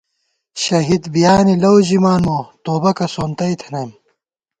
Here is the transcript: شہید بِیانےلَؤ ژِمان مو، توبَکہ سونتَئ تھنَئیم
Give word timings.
شہید 0.63 1.03
بِیانےلَؤ 1.13 1.75
ژِمان 1.87 2.21
مو، 2.27 2.39
توبَکہ 2.63 3.07
سونتَئ 3.15 3.53
تھنَئیم 3.59 3.91